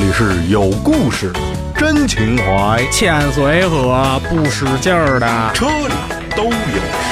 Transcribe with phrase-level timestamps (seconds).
[0.00, 1.30] 里是有故事、
[1.76, 5.94] 真情怀，欠随和不使劲儿的，车里
[6.34, 6.50] 都有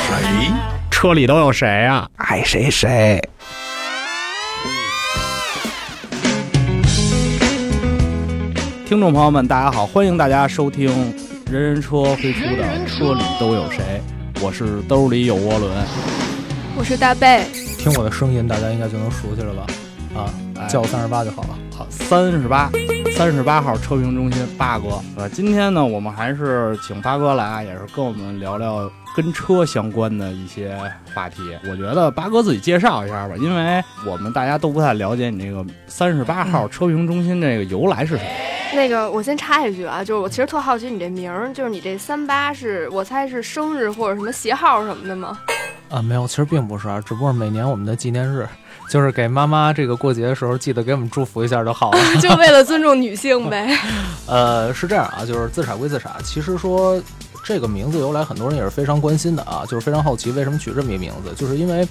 [0.07, 0.51] 谁？
[0.91, 2.09] 车里都有谁啊？
[2.17, 3.21] 爱谁谁。
[8.87, 10.89] 听众朋友们，大家好，欢迎大家收听
[11.51, 14.01] 人人车推出的《车里都有谁》，
[14.43, 15.71] 我是兜里有涡轮，
[16.75, 17.45] 我是大贝。
[17.77, 19.67] 听我的声音，大家应该就能熟悉了吧？
[20.17, 21.51] 啊，叫我三十八就好了。
[21.79, 22.69] 好，三十八，
[23.17, 25.01] 三十八号车评中心八哥。
[25.17, 30.77] 呃，今天呢，我们还是请八哥来，也是跟我们聊聊跟车相关的一些
[31.15, 31.41] 话题。
[31.71, 38.31] 我觉得八哥自己介绍一下吧，因为我们大家都不太了解你这个三十八号车评中心这个由来是什么。
[38.75, 45.39] 那个，我先插一句啊，就是我其实特好奇你这名儿，就是你这三八是我猜是生日或者什么鞋号什么的吗？
[45.89, 48.47] 啊，没有，其实并不是，只不过每年我们的纪念日，
[48.91, 51.99] 就是给妈妈这个过节的时候，记得给我们祝福一下就好了。
[52.21, 53.77] 就为了尊重女性呗。
[54.27, 57.01] 呃，是这样啊，就是自傻归自傻，其实说。
[57.45, 61.89] 这个名字由来，很多人也是非常关心的啊，就是非常好奇为什么取这么一个名字，就是因为，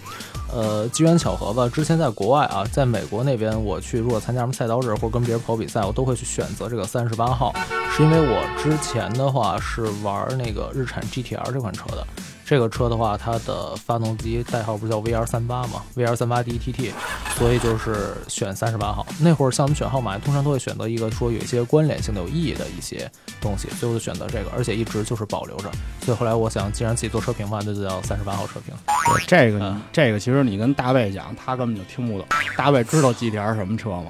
[0.54, 1.68] 呃，机缘巧合吧。
[1.68, 7.52] 之前在国外啊，在美国那边，我去如果参加什么赛道日或者跟别人跑比赛，我都会去选择这个三十八号，
[7.96, 12.06] 是因为我之前的话是玩那个日产 GTR 这款车的。
[12.48, 16.92] 这个车的话，它的发动机代号不是叫 VR 三八嘛？VR 三八 DTT，
[17.36, 19.06] 所以就是选三十八号。
[19.20, 25.70] 那会儿像我们选号码，通常都会选择一个说有一些关联性的、有意义的一些东西，所以我就选择这个，而且一直就是保留着。
[26.02, 28.74] 所以后来我想，既然自己做车评嘛，那就叫三十八号车评。
[28.86, 32.26] 对，这个，这个其实你跟大卫讲，他根本就听不懂。
[32.56, 34.06] 大卫知道 GTR 什么车吗？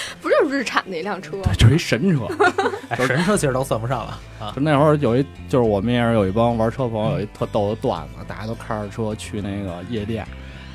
[0.20, 2.26] 不就是日产的一辆车，就是一神车，
[3.06, 4.52] 神车其实都算不上了啊。
[4.54, 10.26] 就那会儿有一，就是我们也是有一帮玩车朋友，有一特逗的段子，大家都开着车去那个夜店，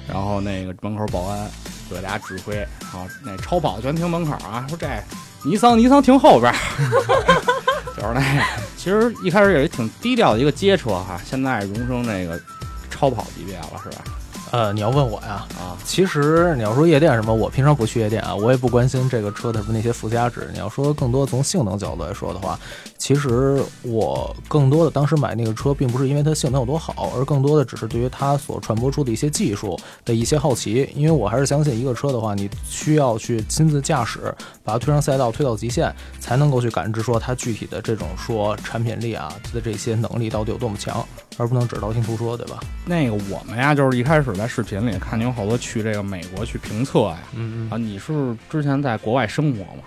[0.08, 1.50] 然后那个门口保安
[1.90, 4.88] 就给大家指挥，然后那超跑全停门口啊，说这
[5.44, 6.54] 尼桑尼桑停后边，
[7.96, 8.44] 就是那个。
[8.78, 12.38] 其实一开始也是挺低调的一个街车哈，现在荣升那个
[12.90, 14.04] 超跑级别了，是吧？
[14.54, 15.48] 呃，你要问我呀？
[15.58, 20.48] 啊，其实你要说夜店什么，我平常不去夜店啊，我也不关心这个车的那些附加值。
[20.54, 22.60] 你要说更多从性能角度来说的话，
[22.96, 29.76] 其实我更多的当时买那个车，并不是因为它性能有多好，而更多的只是对于它所传播出的一些技术
[30.06, 30.88] 的一些好奇。
[30.94, 34.32] 因为我还是相信一个车的话，你需要去亲自驾驶，
[34.64, 41.04] 把它推上赛道，推到极限，才能够去感知说它具体的这种说产品力啊，它的这些能力到底有多么强，
[41.38, 42.60] 而不能只道听途说，对吧？
[42.86, 44.43] 那个我们呀，就是一开始在。
[44.44, 49.84] 在视频里看你有好多去这个美国去评测呀，嗯啊，你是之前在国外生活吗？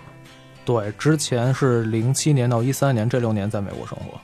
[0.65, 4.19] 对，之前是零七年到一三年这六年在美国生活。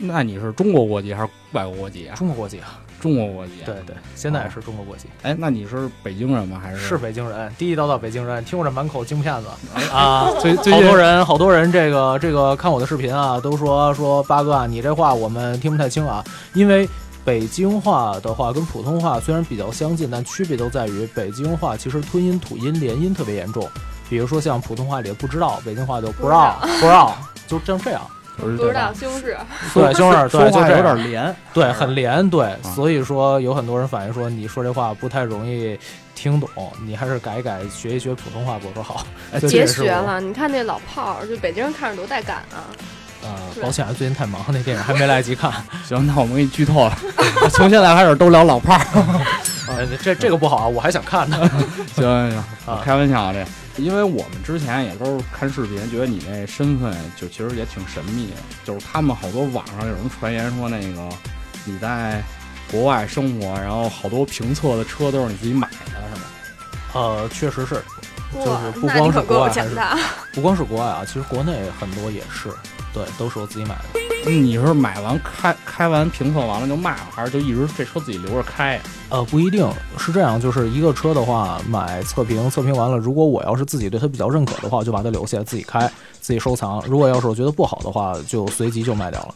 [0.00, 2.16] 那你是中国国籍还是外国国籍啊？
[2.16, 3.52] 中国国籍啊，中国国籍。
[3.64, 5.06] 对对，现在也是中国国籍。
[5.22, 6.60] 哎，那你是北京人吗？
[6.60, 7.48] 还是是北京人？
[7.56, 8.44] 地地道道北京人。
[8.44, 9.46] 听我这满口京片子
[9.92, 16.88] 啊， 最好多人好多人这个这个看我的视频啊，都说说八哥啊，你这话我们听不太清啊，因为。
[17.24, 23.68] 北京话的话跟普通话虽然比较相近，但区别都在于北京话其实吞音、吐音、连音特别严重。
[24.08, 27.16] 比如说像普通话里不知道，北京话就不知道，不知道，
[27.46, 28.00] 就像这样，
[28.36, 29.36] 不知道西红柿，
[29.72, 32.56] 对西红柿，说话有点连，对，很连，对。
[32.74, 35.78] 所以说有很多人反映说你说这话不太容易
[36.14, 36.48] 听懂，
[36.84, 39.06] 你还是改一改，学一学普通话不说好。
[39.48, 42.66] 别学了，你看那老炮儿，就北京人看着多带感啊。
[43.22, 43.28] 呃，
[43.62, 45.52] 抱歉啊，最近太忙，那电影还没来得及看。
[45.86, 46.98] 行，那我们给你剧透了，
[47.52, 49.36] 从现在开始都聊老炮儿。
[50.02, 51.38] 这这个不好啊，我还想看呢。
[51.94, 58.36] 行行行，开玩笑啊这，因为我们之前也都是看视频，觉得你那身份就其实也挺神秘的。
[58.64, 61.08] 就是他们好多网上有什么传言说那个
[61.64, 62.20] 你在
[62.70, 65.76] 国外生活，然后好多评测的车都是你自己买的，
[66.14, 66.26] 是吗？
[66.92, 67.80] 呃，确实是，
[68.34, 69.76] 就是不光是国外，还是
[70.32, 72.48] 不光是国外啊，其实国内很多也是。
[72.92, 74.00] 对，都是我自己买的。
[74.28, 78.80] 你是买完开开完评测完了就卖了，还是就一直这车自己留着开？
[79.08, 80.40] 呃，不一定是这样。
[80.40, 85.88] 就是一个车的话，买测评，测评完了，如果我要是自己对它比较认可的话，我就把它留下来自己开，
[86.20, 86.84] 自己收藏。
[86.86, 89.34] 如果要是我觉得不好的话，就随即就卖掉了。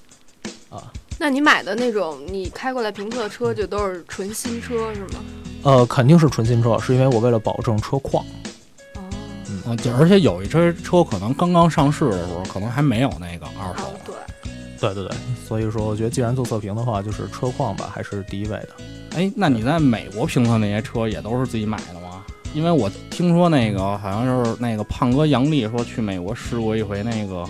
[0.77, 0.83] 啊，
[1.19, 5.21] 那你买的那种你开过来评测车，就都是纯新车是吗？
[5.63, 8.25] 呃，肯定是纯新车，是因为我为了保证车况。
[9.67, 13.93] 啊，就而且有一车车可能刚刚上市的时候，可能还没有那个二手。
[14.05, 14.15] 对，
[14.79, 15.17] 对对对，
[15.47, 18.69] 所以说我觉得既然做测评的话，就是车况吧，还是第一位的。
[19.17, 22.23] 哎，那你在美国评测那些车也都是自己买的吗？
[22.53, 27.45] 因为我听说那个好像就是那个胖哥杨丽说去美国试过一回那个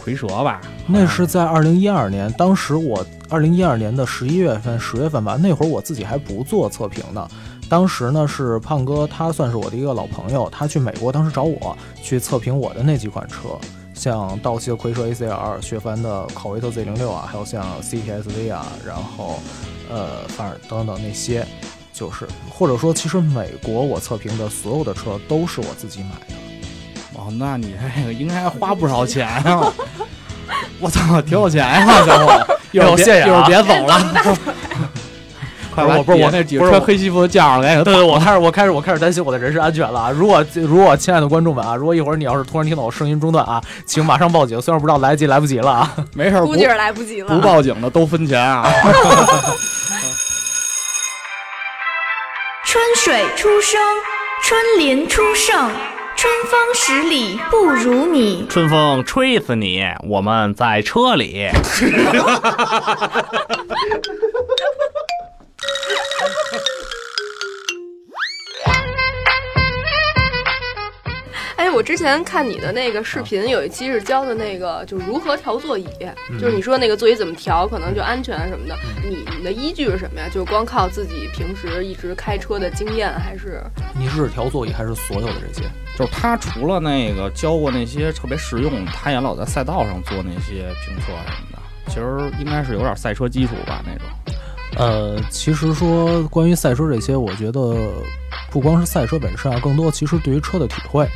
[0.00, 0.60] 蝰蛇吧？
[0.86, 7.28] 那是在二零一二年，当时我二零一二年的十一月份、十月份吧，那会儿我自己还不做测评呢。
[7.68, 13.58] 当时呢是胖哥，他算是我的一个老朋友，他去美国当时找我去测评我的那几款车，
[13.94, 19.38] 像道奇的蝰蛇 ACR、雪佛兰的考威特 Z 零六啊，还有像 CTSV 啊，然后
[19.90, 21.46] 呃，反正等等那些，
[21.92, 26.34] 就是或者说，其实美国我测评的所有的车都是我自己买的。
[27.14, 29.72] 哦，那你这个应该花不少钱啊！
[30.80, 32.58] 我操，挺有钱呀、小伙子！
[32.70, 34.54] 一会儿别谢谢啊一会儿别走了，
[35.84, 40.10] 快把我不是我那几个穿黑西服的叫上来，对对，我开始我开始我开始担心我的人身安全了啊！
[40.10, 44.60] 如果如果亲爱的观众们啊，如果一会儿你要是突然听到我声音中断啊，请马上报警。
[44.60, 45.94] 虽然不知道来得及来不及了啊。
[46.14, 47.38] 没事儿，估计是来不及了不。
[47.40, 48.68] 报警的都分钱啊！
[52.64, 53.80] 春水初生，
[54.42, 55.70] 春林初盛，
[56.16, 58.44] 春风十里不如你。
[58.50, 59.82] 春风吹死你！
[60.06, 61.48] 我们在车里。
[71.68, 75.86] 哎，我之前看你的那个视频，有一期是教的那个，就是如何调座椅，
[76.40, 78.74] 就是你说那个座椅怎么调，可能就安全什么的。
[79.06, 80.30] 你你的依据是什么呀？
[80.32, 83.62] 就是光靠自己平时一直开车的经验，还是
[83.98, 85.68] 你是调座椅还是所有的这些？
[85.98, 91.58] 就是他除了那个教过那些特别实用，他也老在赛道上做那些评测什么的。
[91.88, 94.06] 其实应该是有点赛车基础吧那种。
[94.78, 97.76] 呃，其实说关于赛车这些，我觉得
[98.50, 101.06] 不光是赛车本身啊，更多其实对于车的体会，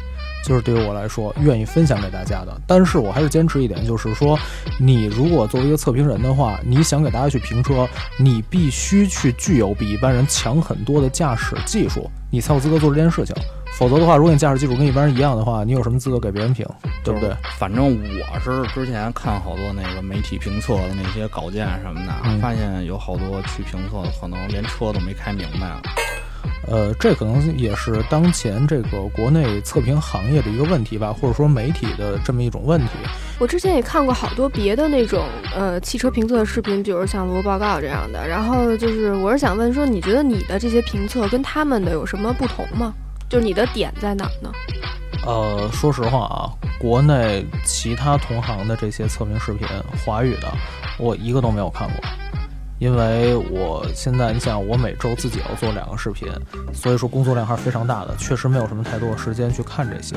[0.45, 2.61] 就是对于我来说愿意分享给大家的。
[2.67, 4.39] 但是我还是坚持一点，就是说，
[4.79, 13.35] 你如果作为一个测评人的话，你想给大家去评车，你必须去具有比一般人强很多的驾驶技术，你才有资格做这件事情。
[13.79, 16.67] 否则的话，如果你驾驶技术跟一般人一样的话，你有什么资格给别人评，
[17.03, 17.35] 对不对？
[17.57, 25.81] 反正我是之前看好多那个媒体评测的那些稿件什么的，嗯发现有好多去评测的可能连车都没开明白了。
[26.67, 32.91] 呃，这可能也是当前这个国内测评行业的一个问题吧，或者说媒体的这么一种问题。
[33.39, 35.25] 我之前也看过好多别的那种
[35.55, 38.27] 呃汽车评测的视频，比如像罗报告这样的。
[38.27, 42.95] 然后就是我是想问说，你觉得你的这些评测跟他们的有什么不同吗？
[43.29, 44.53] 就是你的点在哪儿呢？
[45.25, 49.67] 呃，说实话啊，国内其他同行的这些测评视频，
[50.05, 50.53] 华语的，
[50.99, 51.97] 我一个都没有看过。
[52.83, 56.29] 因为我现在，你想，我每周自己要做两个视频，
[56.75, 60.17] 所以说工作量还是非常大的，确实没有什么太多的时间去看这些。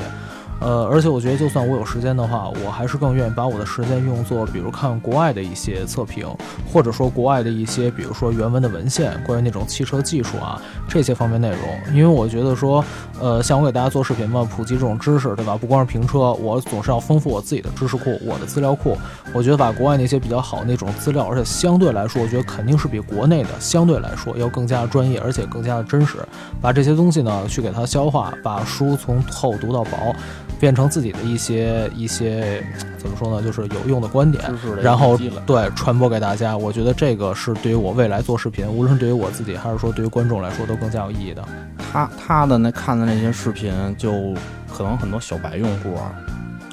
[0.60, 6.26] 呃，而且我觉得，就算我有时间的话，我还是更愿意把我的时间用作，比如看国外的一些测评，
[6.72, 11.58] 或者说国外的一些，比如说原文的文献，关于那种汽车技术啊这些方面内容。
[11.94, 12.84] 因为我觉得说，
[13.20, 15.56] 呃，像我给大家做视频嘛，普及这种知识，对吧？
[15.56, 18.96] 不光是评车，我总是要丰富我自己的知识库，我的资料库。
[19.34, 26.16] 我觉得把国外那些比较好那种资料，而且相对来说，我觉得肯定是比国内的相对来说要更加专业，而且更加的真实。
[26.62, 30.14] 把这些东西呢，去给它消化，把书从厚读到薄，
[30.58, 32.64] 变成自己的一些一些
[32.98, 34.42] 怎么说呢，就是有用的观点。
[34.82, 41.44] 然后对传播给大家，我觉得这个是对于我未来做视频，无论是对于我自己，还是说对于观众来说，都更加有意义的。
[41.92, 44.34] 他他的那看的那些视频，就
[44.72, 46.14] 可能很多小白用户啊，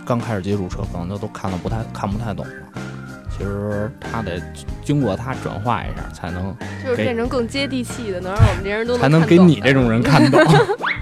[0.06, 2.52] 刚开始接触车，可能就都看的不太看不太懂了。
[3.36, 4.40] 其实他得
[4.84, 10.40] 经过他转化一下，才能就是变成更接地气的，能让我们这些人都才能给你这种人看懂。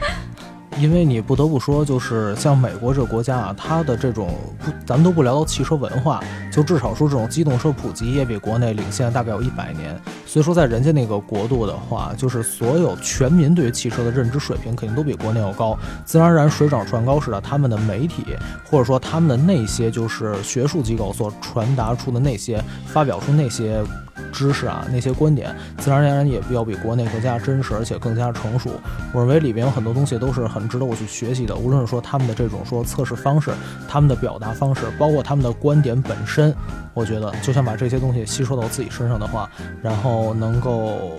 [0.82, 6.20] 因为你不得不说，就是像美国这个国家啊，它的这种不，咱们都不聊到汽车文化，
[6.52, 9.96] 就至少说这种机动车普及也比国内领先大概有一百年。
[10.26, 18.26] 所以说，在人家那个国度的话，就是所有全民对于汽车的认知水平肯定都比国内要高，自然而然水涨船高似的，他们的媒体
[18.66, 23.84] 或者说他们的那些就是学术机构所传达出的那些发表出那些
[24.32, 28.70] 知识啊，那些观点，自然而然也要比国内更加真实，而且更加成熟。
[29.14, 33.52] 我认为里边有很多东西都是很值得我去学习的，无论是说他们的这种说测试方式，
[33.88, 36.54] 他们的表达方式，包括他们的观点本身，
[36.94, 39.50] 我觉得就像把这些东西吸收到自己身上的话，
[39.82, 41.18] 然后能够。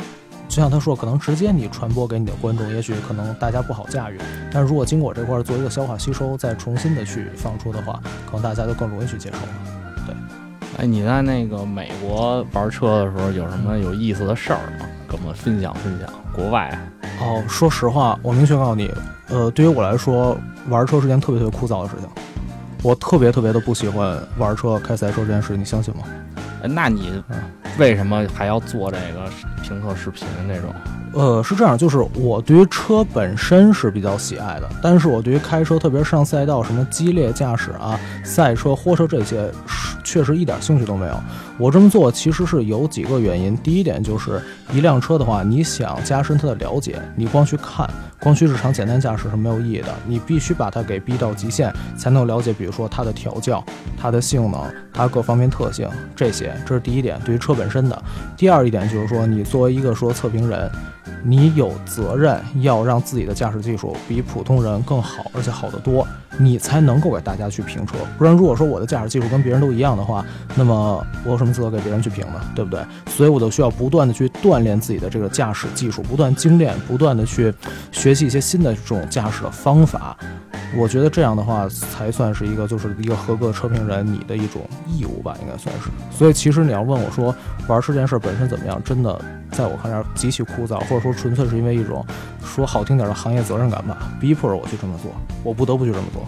[0.49, 4.19] 就像他说，可能直接你传播给你的观众，也许可能大家不好驾驭，
[4.53, 9.82] 但如果经过这块做一个消化吸收，再重新的去放出的话，可能大家就更容易去接受了。
[10.79, 14.87] 哎，你在那个美国玩车的时候有什么有意思的事儿吗？
[15.07, 16.09] 跟我们分享分享。
[16.33, 16.77] 国外
[17.21, 18.91] 哦，说实话，我明确告诉你，
[19.29, 20.37] 呃，对于我来说，
[20.69, 22.09] 玩车是件特别特别枯燥的事情。
[22.83, 26.03] 我特别特别的不喜欢玩车、开赛车这件事，你相信吗？
[26.63, 27.23] 哎，那你
[27.79, 29.31] 为什么还要做这个
[29.63, 30.73] 评测视频那种？
[31.13, 41.21] 呃，是这样，就是我对于车本身是比较喜爱的，但是我对于开车，特别是上赛道什么激烈驾驶啊、赛车、货车这些，是确实一点兴趣都没有。
[41.59, 43.57] 我这么做其实是有几个原因。
[43.59, 44.43] 第一点就是
[44.73, 47.89] 一辆车的话，你想加深它的了解，你光去看，
[48.21, 49.89] 光去日常简单驾驶是没有意义的。
[50.07, 53.65] 你必须把它给逼到极限，才能了解，比如说它的调教、
[53.97, 54.61] 它的性能、
[54.93, 56.55] 它各方面特性这些。
[56.67, 58.03] 这是第一点，对于车本身的。
[58.37, 60.71] 第二一点就是说，你作为一个说测评人。
[61.25, 66.05] 你有责任要让自己的驾驶技术比普通人更好，而且好得多，
[66.37, 67.95] 你才能够给大家去评车。
[68.19, 70.25] 不然，如果说我的驾驶技术跟别人都一样的话，
[70.57, 72.41] 那么我有什么资格给别人去评呢？
[72.57, 72.81] 对不对？
[73.07, 77.55] 所以我都需要不断的去锻炼自己的这个驾驶技术，不断精炼，不断的去
[77.93, 80.17] 学习一些新的这种驾驶的方法。
[80.75, 85.91] 我觉得这样的话才算是一个，就是一个合格的车评人你的一种义务吧，应该算是。
[86.11, 87.35] 所以其实你要问我说
[87.69, 89.21] 玩车这件事本身怎么样，真的
[89.51, 92.05] 在我看来极其枯燥，或者说纯粹是因为一种
[92.45, 95.13] 说好听点的行业责任感吧，逼迫着我去这么做，
[95.43, 96.27] 我不得不去这么做。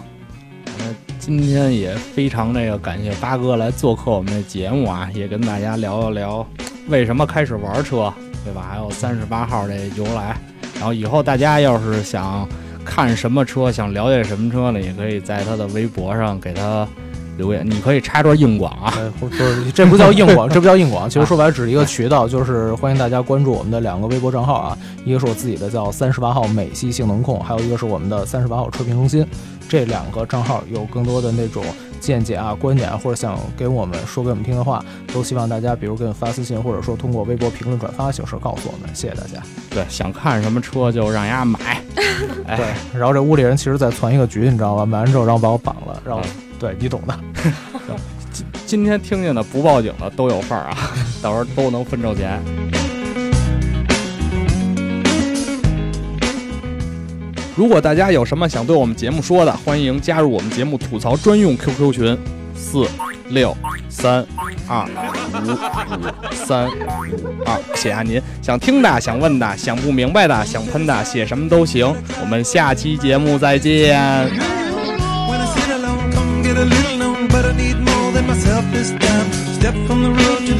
[0.77, 0.85] 那
[1.19, 6.45] 今天也非常那个感谢八哥来做客我们的节目啊，也跟大家聊一聊
[6.87, 8.67] 为什么开始玩车，对吧？
[8.69, 10.37] 还有三十八号这由来。
[10.75, 12.47] 然后以后大家要是想。
[12.87, 14.79] 看什么车，想了解什么车呢？
[14.79, 16.87] 也可以在他的微博上给他
[17.37, 17.65] 留言。
[17.69, 21.09] 你可以插段硬广啊，不是，这不叫硬广，这不叫硬广。
[21.09, 29.25] 其实说白了，只是一个渠道，就是欢迎大家关注我们的两个微博账号啊，一个是我自己的叫三十八号美系性能控，还有一个是我们的三十八号车评中心。
[29.67, 31.63] 这两个账号有更多的那种。
[31.97, 38.93] 见解啊，观点啊，或者想给我们说给我们听的话，都希望大家，比如给我们发私信，或者说通过微博评论、转发形式告诉我们。
[38.93, 39.41] 谢谢大家。
[39.71, 41.81] 对，想看什么车就让人家买。
[41.95, 44.85] 对，然后这屋里人其实在攒一个局，你知道吧？
[44.85, 46.21] 买完之后，然后把我绑了，然后
[46.59, 47.19] 对你懂的。
[48.31, 50.77] 今今天听见的不报警的都有份儿啊，
[51.21, 52.41] 到时候都能分着钱。
[57.55, 62.17] 如果大家有什么想对我们节目说的，欢迎加入我们节目吐槽专用 QQ 群：
[62.53, 62.85] 四
[63.29, 63.55] 六
[63.87, 64.25] 三
[64.67, 65.55] 二五五
[66.35, 66.71] 三五
[67.45, 67.57] 二。
[67.75, 71.95] 写下您想听的、想问的、想不明白的、想喷的，写什么都行。
[72.19, 74.64] 我们下期节目再见。
[78.85, 80.54] Step from the road.